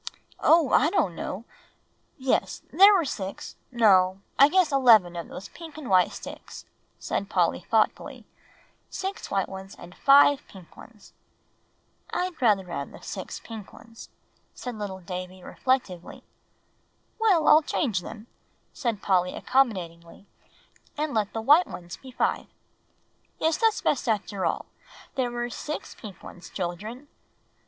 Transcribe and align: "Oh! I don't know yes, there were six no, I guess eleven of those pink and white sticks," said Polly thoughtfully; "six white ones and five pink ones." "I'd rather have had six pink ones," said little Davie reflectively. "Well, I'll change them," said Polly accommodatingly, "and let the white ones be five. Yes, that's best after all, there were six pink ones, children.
"Oh! 0.39 0.71
I 0.71 0.89
don't 0.89 1.13
know 1.15 1.45
yes, 2.17 2.63
there 2.73 2.91
were 2.91 3.05
six 3.05 3.55
no, 3.71 4.19
I 4.39 4.49
guess 4.49 4.71
eleven 4.71 5.15
of 5.15 5.27
those 5.27 5.49
pink 5.49 5.77
and 5.77 5.91
white 5.91 6.11
sticks," 6.11 6.65
said 6.97 7.29
Polly 7.29 7.59
thoughtfully; 7.59 8.25
"six 8.89 9.29
white 9.29 9.47
ones 9.47 9.75
and 9.77 9.93
five 9.93 10.41
pink 10.47 10.75
ones." 10.75 11.13
"I'd 12.11 12.41
rather 12.41 12.65
have 12.65 12.89
had 12.89 13.05
six 13.05 13.39
pink 13.41 13.71
ones," 13.73 14.09
said 14.55 14.73
little 14.75 15.01
Davie 15.01 15.43
reflectively. 15.43 16.23
"Well, 17.19 17.47
I'll 17.47 17.61
change 17.61 18.01
them," 18.01 18.25
said 18.73 19.03
Polly 19.03 19.35
accommodatingly, 19.35 20.25
"and 20.97 21.13
let 21.13 21.31
the 21.31 21.41
white 21.41 21.67
ones 21.67 21.97
be 21.97 22.09
five. 22.09 22.47
Yes, 23.37 23.57
that's 23.57 23.81
best 23.81 24.09
after 24.09 24.47
all, 24.47 24.65
there 25.13 25.29
were 25.29 25.51
six 25.51 25.93
pink 25.93 26.23
ones, 26.23 26.49
children. 26.49 27.07